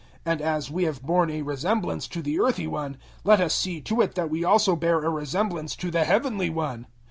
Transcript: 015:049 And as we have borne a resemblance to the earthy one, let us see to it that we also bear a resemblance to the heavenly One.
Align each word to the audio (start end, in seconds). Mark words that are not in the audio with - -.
015:049 0.25 0.31
And 0.31 0.41
as 0.41 0.71
we 0.71 0.83
have 0.85 1.01
borne 1.03 1.29
a 1.29 1.41
resemblance 1.43 2.07
to 2.07 2.23
the 2.23 2.39
earthy 2.39 2.65
one, 2.65 2.97
let 3.23 3.39
us 3.39 3.53
see 3.53 3.81
to 3.81 4.01
it 4.01 4.15
that 4.15 4.31
we 4.31 4.43
also 4.43 4.75
bear 4.75 4.99
a 5.05 5.09
resemblance 5.11 5.75
to 5.75 5.91
the 5.91 6.05
heavenly 6.05 6.49
One. 6.49 6.87